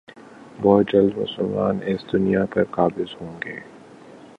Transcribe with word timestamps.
بہت 0.61 0.85
جلد 0.93 1.17
مسلمان 1.17 1.79
اس 1.83 2.01
دنیا 2.13 2.45
پر 2.45 2.63
قابض 2.71 3.15
ہوں 3.21 3.39
گے 3.45 3.59